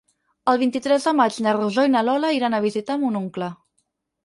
El 0.53 0.59
vint-i-tres 0.61 1.05
de 1.09 1.13
maig 1.17 1.37
na 1.47 1.53
Rosó 1.59 1.85
i 1.89 1.93
na 1.97 2.03
Lola 2.09 2.33
iran 2.39 2.59
a 2.59 2.65
visitar 2.67 2.99
mon 3.05 3.23
oncle. 3.23 3.55